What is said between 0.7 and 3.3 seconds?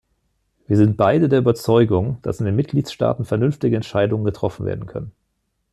sind beide der Überzeugung, dass in den Mitgliedstaaten